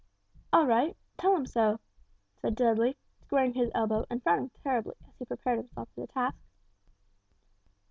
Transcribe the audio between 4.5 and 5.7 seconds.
terribly as he prepared